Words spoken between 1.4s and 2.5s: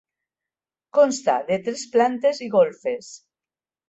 de tres plantes i